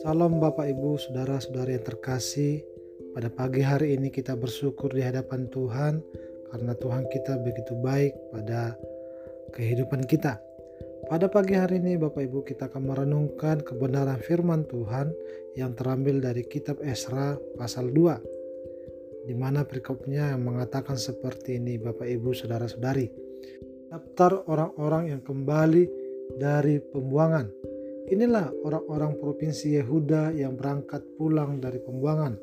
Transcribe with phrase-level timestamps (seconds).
[0.00, 2.64] Salam Bapak Ibu, saudara-saudari yang terkasih.
[3.12, 6.00] Pada pagi hari ini kita bersyukur di hadapan Tuhan
[6.48, 8.80] karena Tuhan kita begitu baik pada
[9.52, 10.40] kehidupan kita.
[11.12, 15.12] Pada pagi hari ini Bapak Ibu kita akan merenungkan kebenaran firman Tuhan
[15.52, 22.32] yang terambil dari kitab Esra pasal 2 di mana perikopnya mengatakan seperti ini Bapak Ibu
[22.32, 23.29] saudara-saudari.
[23.90, 25.84] Daftar orang-orang yang kembali
[26.38, 27.50] dari pembuangan
[28.10, 32.34] Inilah orang-orang provinsi Yehuda yang berangkat pulang dari pembuangan,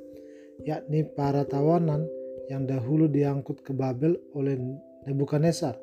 [0.63, 2.07] yakni para tawanan
[2.47, 4.55] yang dahulu diangkut ke Babel oleh
[5.03, 5.75] Nebukadnezar,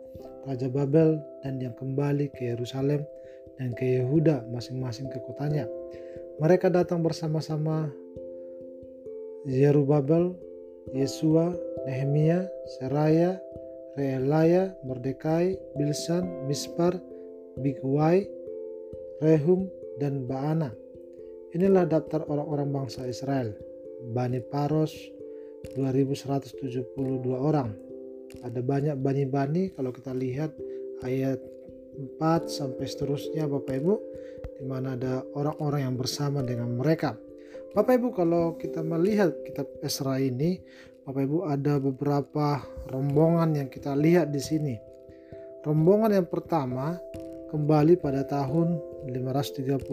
[0.49, 3.05] Raja Babel dan yang kembali ke Yerusalem
[3.61, 5.69] dan ke Yehuda masing-masing ke kotanya.
[6.41, 7.93] Mereka datang bersama-sama
[9.45, 10.33] Zerubabel,
[10.97, 11.53] Yesua,
[11.85, 12.49] Nehemia,
[12.81, 13.37] Seraya,
[13.95, 16.99] Reelaya, Mordekai, Bilsan, Mispar,
[17.59, 18.27] Bigwai,
[19.23, 19.71] Rehum,
[20.03, 20.75] dan Baana.
[21.55, 23.55] Inilah daftar orang-orang bangsa Israel.
[24.11, 24.91] Bani Paros
[25.79, 26.91] 2172
[27.31, 27.71] orang.
[28.43, 30.51] Ada banyak bani-bani kalau kita lihat
[31.07, 31.39] ayat
[32.19, 33.95] 4 sampai seterusnya Bapak Ibu
[34.59, 37.15] di mana ada orang-orang yang bersama dengan mereka.
[37.75, 40.59] Bapak Ibu kalau kita melihat kitab Esra ini
[41.05, 44.73] Bapak Ibu ada beberapa rombongan yang kita lihat di sini.
[45.61, 46.97] Rombongan yang pertama
[47.53, 48.81] kembali pada tahun
[49.13, 49.85] 538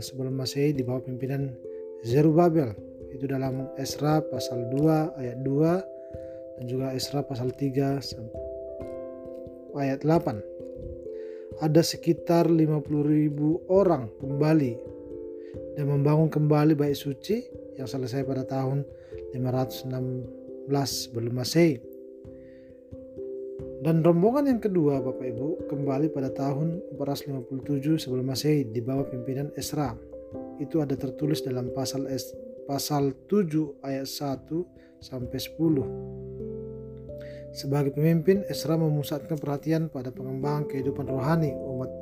[0.00, 1.52] sebelum Masehi di bawah pimpinan
[2.00, 2.72] Zerubabel.
[3.12, 8.00] Itu dalam Esra pasal 2 ayat 2 dan juga Esra pasal 3
[9.76, 11.60] ayat 8.
[11.60, 14.72] Ada sekitar 50.000 orang kembali
[15.76, 17.44] dan membangun kembali bait suci
[17.76, 18.80] yang selesai pada tahun
[19.36, 21.76] 516 sebelum Masehi.
[23.84, 29.52] Dan rombongan yang kedua Bapak Ibu kembali pada tahun 457 sebelum Masehi di bawah pimpinan
[29.60, 29.92] Esra.
[30.56, 32.32] Itu ada tertulis dalam pasal es,
[32.64, 35.84] pasal 7 ayat 1 sampai 10.
[37.54, 41.92] Sebagai pemimpin, Esra memusatkan perhatian pada pengembangan kehidupan rohani umat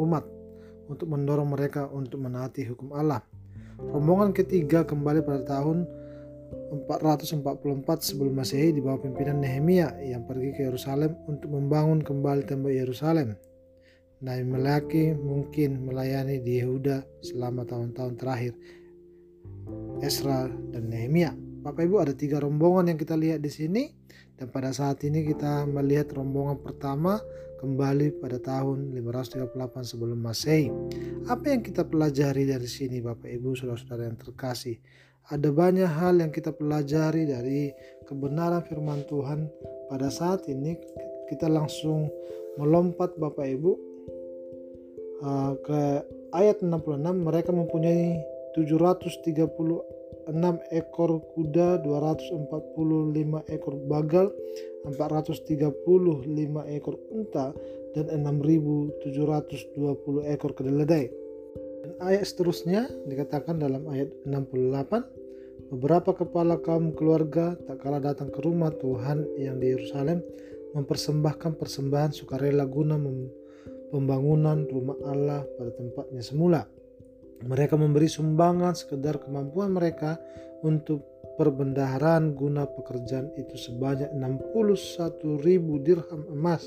[0.00, 0.24] umat
[0.88, 3.20] untuk mendorong mereka untuk menaati hukum Allah.
[3.78, 5.99] Rombongan ketiga kembali pada tahun
[6.88, 12.74] 444 sebelum Masehi di bawah pimpinan Nehemia yang pergi ke Yerusalem untuk membangun kembali tembok
[12.74, 13.38] Yerusalem.
[14.20, 18.52] Nabi Melaki mungkin melayani di Yehuda selama tahun-tahun terakhir.
[20.04, 21.32] Esra dan Nehemia.
[21.60, 23.92] Bapak Ibu ada tiga rombongan yang kita lihat di sini
[24.40, 27.20] dan pada saat ini kita melihat rombongan pertama
[27.60, 29.52] kembali pada tahun 538
[29.84, 30.72] sebelum Masehi.
[31.28, 34.80] Apa yang kita pelajari dari sini Bapak Ibu Saudara-saudara yang terkasih?
[35.28, 37.68] Ada banyak hal yang kita pelajari dari
[38.08, 39.52] kebenaran firman Tuhan.
[39.92, 40.80] Pada saat ini
[41.28, 42.08] kita langsung
[42.56, 43.72] melompat Bapak Ibu
[45.22, 45.80] uh, ke
[46.32, 48.16] ayat 66 mereka mempunyai
[48.56, 49.60] 736
[50.74, 54.34] ekor kuda, 245 ekor bagal,
[54.88, 57.54] 435 ekor unta
[57.94, 61.10] dan 6720 ekor kedelai.
[61.80, 65.20] Dan ayat seterusnya dikatakan dalam ayat 68
[65.70, 70.18] Beberapa kepala kaum keluarga tak kalah datang ke rumah Tuhan yang di Yerusalem
[70.74, 72.98] mempersembahkan persembahan sukarela guna
[73.94, 76.66] pembangunan rumah Allah pada tempatnya semula.
[77.46, 80.18] Mereka memberi sumbangan sekedar kemampuan mereka
[80.66, 81.06] untuk
[81.38, 86.66] perbendaharaan guna pekerjaan itu sebanyak 61 ribu dirham emas,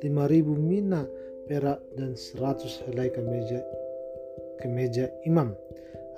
[0.00, 1.02] 5 ribu mina
[1.50, 3.58] perak dan 100 helai kemeja
[4.60, 5.56] kemeja imam.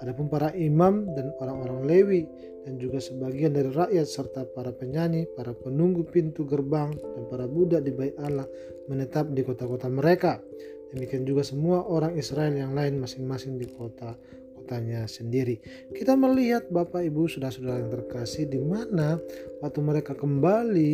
[0.02, 2.22] Adapun para imam dan orang-orang Lewi
[2.66, 7.86] dan juga sebagian dari rakyat serta para penyanyi, para penunggu pintu gerbang dan para budak
[7.86, 8.46] di bait Allah
[8.90, 10.42] menetap di kota-kota mereka.
[10.90, 14.18] Demikian juga semua orang Israel yang lain masing-masing di kota
[14.62, 15.58] kotanya sendiri.
[15.90, 19.18] Kita melihat Bapak Ibu saudara-saudara yang terkasih di mana
[19.58, 20.92] waktu mereka kembali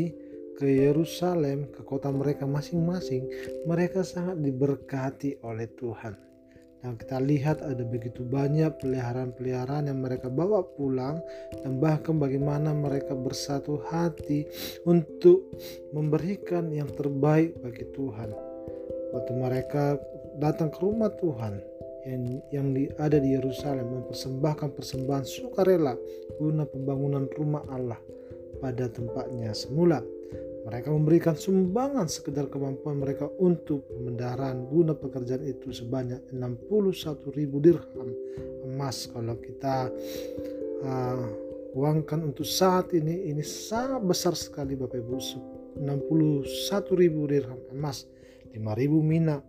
[0.58, 3.28] ke Yerusalem, ke kota mereka masing-masing,
[3.68, 6.27] mereka sangat diberkati oleh Tuhan.
[6.78, 11.18] Dan kita lihat ada begitu banyak peliharaan-peliharaan yang mereka bawa pulang
[11.58, 14.46] dan bahkan bagaimana mereka bersatu hati
[14.86, 15.42] untuk
[15.90, 18.30] memberikan yang terbaik bagi Tuhan.
[19.10, 19.98] Waktu mereka
[20.38, 21.58] datang ke rumah Tuhan
[22.06, 22.22] yang,
[22.54, 25.98] yang di, ada di Yerusalem mempersembahkan persembahan sukarela
[26.38, 27.98] guna pembangunan rumah Allah
[28.62, 29.98] pada tempatnya semula.
[30.68, 38.12] Mereka memberikan sumbangan sekedar kemampuan mereka untuk pemendaraan guna pekerjaan itu sebanyak 61 ribu dirham
[38.68, 39.08] emas.
[39.08, 39.88] Kalau kita
[40.84, 41.24] uh,
[41.72, 45.16] uangkan untuk saat ini ini sangat besar sekali Bapak Ibu.
[45.80, 46.44] 61
[47.00, 48.04] ribu dirham emas
[48.52, 49.40] 5 ribu mina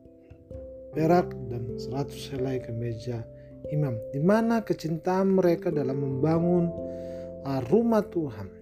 [0.96, 3.28] perak dan 100 helai kemeja
[3.76, 4.00] imam.
[4.16, 6.72] Di mana kecintaan mereka dalam membangun
[7.44, 8.59] uh, rumah Tuhan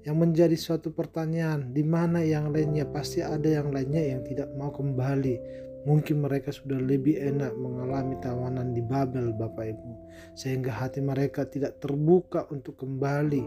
[0.00, 2.88] yang menjadi suatu pertanyaan di mana yang lainnya?
[2.88, 5.36] Pasti ada yang lainnya yang tidak mau kembali.
[5.80, 9.90] Mungkin mereka sudah lebih enak mengalami tawanan di Babel Bapak Ibu.
[10.36, 13.42] Sehingga hati mereka tidak terbuka untuk kembali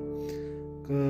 [0.86, 1.02] ke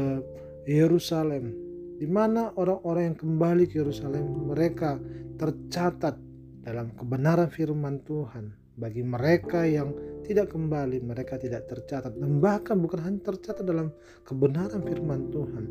[0.68, 1.56] Yerusalem.
[2.00, 5.00] Di mana orang-orang yang kembali ke Yerusalem mereka
[5.40, 6.20] tercatat
[6.64, 8.52] dalam kebenaran firman Tuhan.
[8.76, 9.92] Bagi mereka yang
[10.24, 13.92] tidak kembali, mereka tidak tercatat dan bahkan bukan hanya tercatat dalam
[14.24, 15.64] kebenaran firman Tuhan.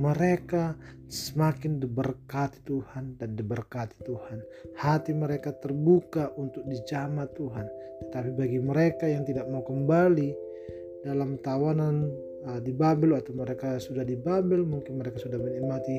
[0.00, 0.74] Mereka
[1.06, 4.40] semakin diberkati Tuhan dan diberkati Tuhan.
[4.80, 7.66] Hati mereka terbuka untuk dijamah Tuhan.
[8.08, 10.32] Tetapi bagi mereka yang tidak mau kembali
[11.04, 12.08] dalam tawanan
[12.48, 15.96] uh, di Babel atau mereka sudah di Babel, mungkin mereka sudah menikmati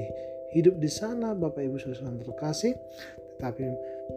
[0.53, 2.73] hidup di sana, Bapak Ibu Saudara terkasih,
[3.37, 3.63] tetapi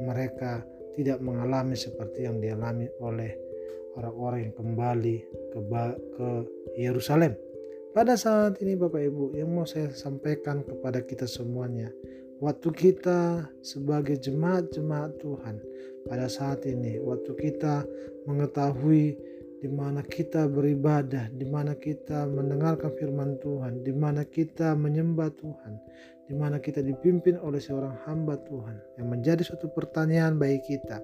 [0.03, 0.65] mereka
[0.95, 3.54] tidak mengalami seperti yang dialami oleh
[3.97, 5.17] orang-orang yang kembali
[5.55, 5.59] ke,
[6.15, 6.29] ke
[6.79, 7.35] Yerusalem.
[7.95, 11.95] Pada saat ini Bapak Ibu yang mau saya sampaikan kepada kita semuanya,
[12.43, 15.63] waktu kita sebagai jemaat-jemaat Tuhan
[16.11, 17.87] pada saat ini, waktu kita
[18.27, 19.15] mengetahui
[19.63, 25.73] di mana kita beribadah, di mana kita mendengarkan firman Tuhan, di mana kita menyembah Tuhan,
[26.27, 30.99] di mana kita dipimpin oleh seorang hamba Tuhan yang menjadi suatu pertanyaan bagi kita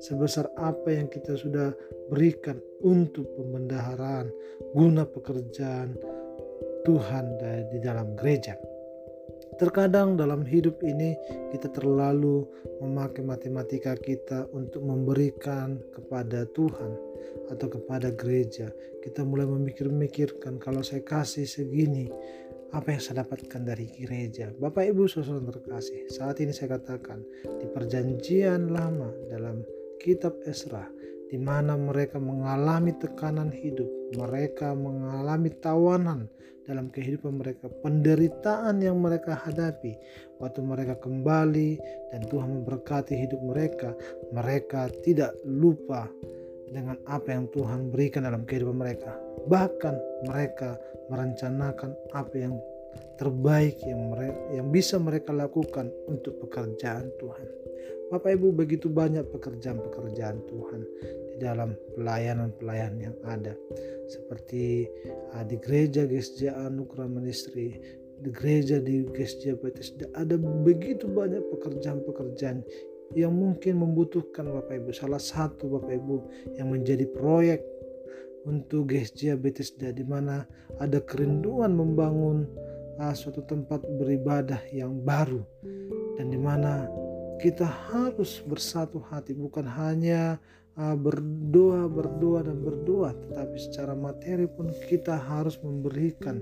[0.00, 1.74] sebesar apa yang kita sudah
[2.10, 4.28] berikan untuk pembendaharaan
[4.74, 5.96] guna pekerjaan
[6.84, 7.24] Tuhan
[7.72, 8.54] di dalam gereja.
[9.54, 11.14] Terkadang dalam hidup ini
[11.54, 12.42] kita terlalu
[12.82, 16.92] memakai matematika kita untuk memberikan kepada Tuhan
[17.54, 18.74] atau kepada gereja.
[18.98, 22.10] Kita mulai memikir-mikirkan kalau saya kasih segini,
[22.74, 24.50] apa yang saya dapatkan dari gereja.
[24.58, 29.62] Bapak Ibu saudara terkasih, saat ini saya katakan di perjanjian lama dalam
[30.04, 30.84] kitab Esra
[31.32, 36.28] di mana mereka mengalami tekanan hidup, mereka mengalami tawanan
[36.68, 39.96] dalam kehidupan mereka, penderitaan yang mereka hadapi
[40.40, 41.80] waktu mereka kembali
[42.12, 43.96] dan Tuhan memberkati hidup mereka,
[44.32, 46.08] mereka tidak lupa
[46.68, 49.16] dengan apa yang Tuhan berikan dalam kehidupan mereka.
[49.48, 49.94] Bahkan
[50.28, 50.76] mereka
[51.12, 52.54] merencanakan apa yang
[53.20, 57.48] terbaik yang mereka, yang bisa mereka lakukan untuk pekerjaan Tuhan.
[58.14, 60.86] Bapak Ibu begitu banyak pekerjaan-pekerjaan Tuhan
[61.34, 63.58] di dalam pelayanan-pelayanan yang ada
[64.06, 64.86] seperti
[65.34, 67.74] uh, di gereja Gesja Anugerah Ministry,
[68.22, 72.62] di gereja di Gesja Bethesda ada begitu banyak pekerjaan-pekerjaan
[73.18, 74.94] yang mungkin membutuhkan Bapak Ibu.
[74.94, 76.16] Salah satu Bapak Ibu
[76.54, 77.66] yang menjadi proyek
[78.46, 80.46] untuk Gesja Bethesda di mana
[80.78, 82.46] ada kerinduan membangun
[83.02, 85.42] uh, suatu tempat beribadah yang baru
[86.14, 86.86] dan di mana
[87.40, 90.38] kita harus bersatu hati bukan hanya
[90.78, 96.38] uh, berdoa berdoa dan berdoa tetapi secara materi pun kita harus memberikan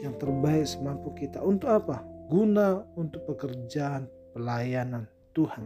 [0.00, 2.02] yang terbaik semampu kita untuk apa
[2.32, 5.64] guna untuk pekerjaan pelayanan Tuhan.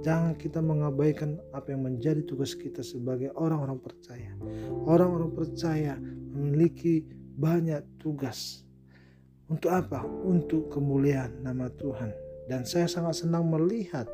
[0.00, 4.32] Jangan kita mengabaikan apa yang menjadi tugas kita sebagai orang-orang percaya.
[4.88, 6.00] Orang-orang percaya
[6.32, 7.04] memiliki
[7.36, 8.64] banyak tugas.
[9.46, 10.02] Untuk apa?
[10.04, 12.25] Untuk kemuliaan nama Tuhan.
[12.46, 14.06] Dan saya sangat senang melihat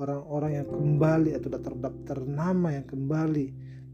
[0.00, 3.46] orang-orang yang kembali atau terdaftar nama yang kembali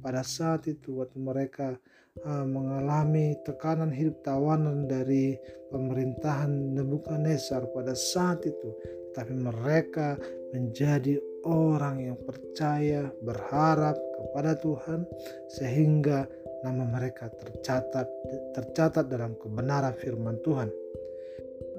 [0.03, 1.79] pada saat itu waktu mereka
[2.27, 5.39] uh, mengalami tekanan hidup tawanan dari
[5.71, 8.71] pemerintahan Nebukadnezar pada saat itu.
[9.12, 10.17] Tapi mereka
[10.57, 15.05] menjadi orang yang percaya, berharap kepada Tuhan
[15.53, 16.25] sehingga
[16.62, 18.07] nama mereka tercatat
[18.55, 20.71] tercatat dalam kebenaran firman Tuhan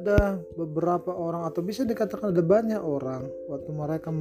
[0.03, 4.11] ada beberapa orang atau bisa dikatakan ada banyak orang waktu mereka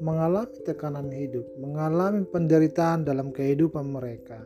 [0.00, 4.40] mengalami tekanan hidup, mengalami penderitaan dalam kehidupan mereka,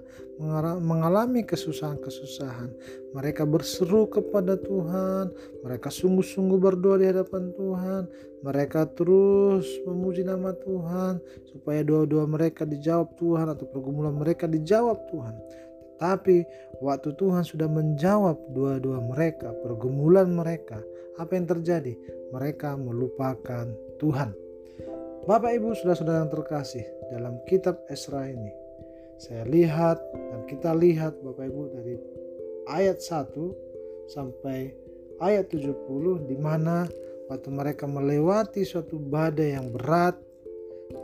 [0.83, 2.75] mengalami kesusahan-kesusahan.
[3.15, 5.31] Mereka berseru kepada Tuhan,
[5.63, 8.11] mereka sungguh-sungguh berdoa di hadapan Tuhan,
[8.43, 11.23] mereka terus memuji nama Tuhan
[11.55, 15.39] supaya doa-doa mereka dijawab Tuhan atau pergumulan mereka dijawab Tuhan.
[15.99, 16.43] Tapi
[16.83, 20.83] waktu Tuhan sudah menjawab dua-dua mereka, pergumulan mereka,
[21.19, 21.95] apa yang terjadi?
[22.35, 23.71] Mereka melupakan
[24.03, 24.35] Tuhan.
[25.25, 28.51] Bapak Ibu saudara-saudara yang terkasih dalam kitab Esra ini.
[29.17, 31.97] Saya lihat dan kita lihat Bapak Ibu dari
[32.67, 34.75] ayat 1 sampai
[35.23, 36.85] ayat 70 di mana
[37.31, 40.19] waktu mereka melewati suatu badai yang berat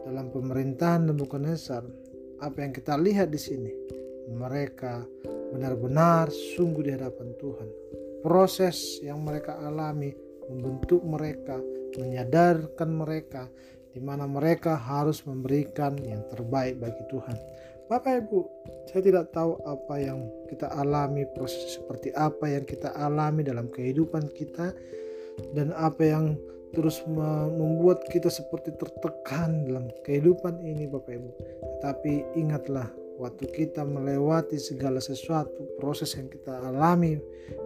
[0.05, 1.87] dalam pemerintahan Nebukadnezar
[2.43, 3.73] apa yang kita lihat di sini
[4.29, 5.07] mereka
[5.51, 7.69] benar-benar sungguh di hadapan Tuhan.
[8.21, 10.13] Proses yang mereka alami
[10.51, 11.57] membentuk mereka,
[11.97, 13.49] menyadarkan mereka
[13.91, 17.37] di mana mereka harus memberikan yang terbaik bagi Tuhan.
[17.91, 18.39] Bapak Ibu,
[18.87, 24.31] saya tidak tahu apa yang kita alami, proses seperti apa yang kita alami dalam kehidupan
[24.31, 24.71] kita
[25.59, 26.39] dan apa yang
[26.71, 31.31] terus membuat kita seperti tertekan dalam kehidupan ini Bapak Ibu.
[31.67, 32.87] Tetapi ingatlah
[33.21, 37.21] waktu kita melewati segala sesuatu proses yang kita alami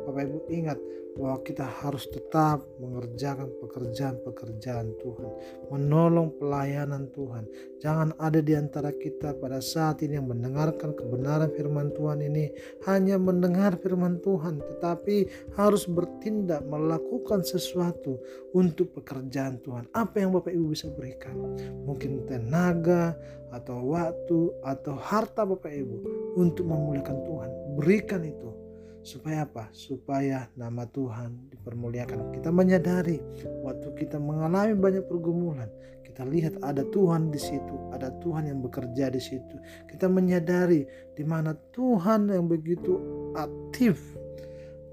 [0.05, 0.79] Bapak Ibu ingat
[1.15, 5.31] bahwa kita harus tetap mengerjakan pekerjaan-pekerjaan Tuhan,
[5.71, 7.47] menolong pelayanan Tuhan.
[7.79, 12.51] Jangan ada di antara kita pada saat ini yang mendengarkan kebenaran firman Tuhan ini
[12.91, 18.19] hanya mendengar firman Tuhan, tetapi harus bertindak melakukan sesuatu
[18.51, 19.87] untuk pekerjaan Tuhan.
[19.95, 21.39] Apa yang Bapak Ibu bisa berikan?
[21.87, 23.15] Mungkin tenaga
[23.55, 25.97] atau waktu atau harta Bapak Ibu
[26.35, 27.51] untuk memuliakan Tuhan.
[27.79, 28.65] Berikan itu
[29.05, 29.69] Supaya apa?
[29.77, 32.33] Supaya nama Tuhan dipermuliakan.
[32.33, 33.21] Kita menyadari
[33.61, 35.69] waktu kita mengalami banyak pergumulan,
[36.09, 39.61] kita lihat ada Tuhan di situ, ada Tuhan yang bekerja di situ.
[39.93, 42.97] Kita menyadari di mana Tuhan yang begitu
[43.37, 44.01] aktif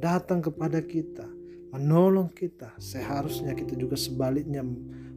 [0.04, 1.32] datang kepada kita,
[1.72, 2.76] menolong kita.
[2.84, 4.60] Seharusnya kita juga sebaliknya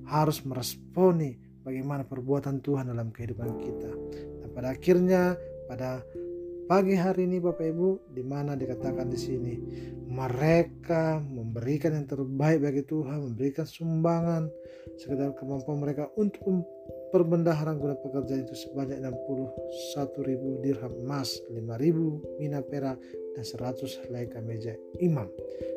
[0.06, 1.34] harus meresponi
[1.64, 3.92] bagaimana perbuatan Tuhan dalam kehidupan kita.
[4.44, 6.04] Dan pada akhirnya pada
[6.64, 9.52] Pagi hari ini Bapak Ibu, di mana dikatakan di sini,
[10.08, 14.48] mereka memberikan yang terbaik bagi Tuhan, memberikan sumbangan
[14.96, 16.64] sekedar kemampuan mereka untuk
[17.12, 22.96] perbendaharaan guna pekerjaan itu sebanyak 61 ribu dirham emas, 5 ribu mina perak,
[23.36, 24.72] dan 100 helai meja
[25.04, 25.28] imam.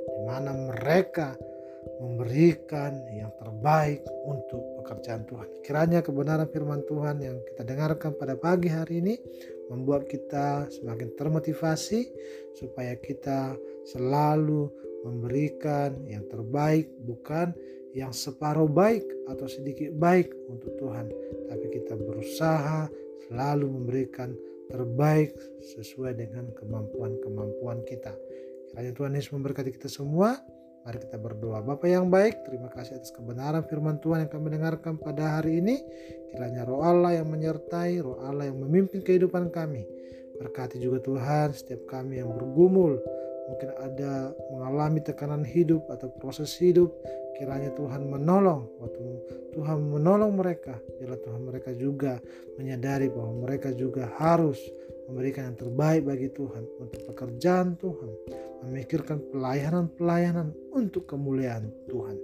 [0.07, 1.35] Di mana mereka
[1.99, 5.47] memberikan yang terbaik untuk pekerjaan Tuhan.
[5.63, 9.15] Kiranya kebenaran firman Tuhan yang kita dengarkan pada pagi hari ini
[9.67, 12.07] membuat kita semakin termotivasi
[12.55, 13.55] supaya kita
[13.87, 14.71] selalu
[15.05, 17.51] memberikan yang terbaik bukan
[17.95, 21.09] yang separuh baik atau sedikit baik untuk Tuhan.
[21.49, 22.91] Tapi kita berusaha
[23.27, 24.35] selalu memberikan
[24.67, 25.33] terbaik
[25.75, 28.13] sesuai dengan kemampuan-kemampuan kita.
[28.71, 30.35] Kiranya Tuhan Yesus memberkati kita semua
[30.87, 31.59] Mari kita berdoa.
[31.59, 35.83] Bapak yang baik, terima kasih atas kebenaran firman Tuhan yang kami dengarkan pada hari ini.
[36.31, 39.83] Kiranya roh Allah yang menyertai, roh Allah yang memimpin kehidupan kami.
[40.39, 43.03] Berkati juga Tuhan setiap kami yang bergumul.
[43.51, 46.95] Mungkin ada mengalami tekanan hidup atau proses hidup.
[47.35, 48.71] Kiranya Tuhan menolong.
[48.79, 49.03] Waktu
[49.59, 52.15] Tuhan menolong mereka, biarlah Tuhan mereka juga
[52.55, 54.63] menyadari bahwa mereka juga harus
[55.07, 58.11] memberikan yang terbaik bagi Tuhan untuk pekerjaan Tuhan,
[58.67, 62.15] memikirkan pelayanan-pelayanan untuk kemuliaan Tuhan.